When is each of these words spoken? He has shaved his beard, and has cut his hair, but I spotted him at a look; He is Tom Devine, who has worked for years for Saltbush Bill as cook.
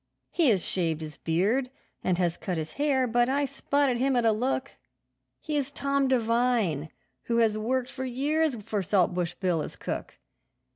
He 0.31 0.49
has 0.49 0.65
shaved 0.65 1.01
his 1.01 1.17
beard, 1.17 1.69
and 2.03 2.17
has 2.17 2.35
cut 2.35 2.57
his 2.57 2.73
hair, 2.73 3.05
but 3.05 3.29
I 3.29 3.45
spotted 3.45 3.99
him 3.99 4.15
at 4.15 4.25
a 4.25 4.31
look; 4.31 4.71
He 5.39 5.55
is 5.55 5.71
Tom 5.71 6.07
Devine, 6.07 6.89
who 7.25 7.37
has 7.37 7.55
worked 7.55 7.91
for 7.91 8.03
years 8.03 8.55
for 8.55 8.81
Saltbush 8.81 9.35
Bill 9.35 9.61
as 9.61 9.75
cook. 9.75 10.15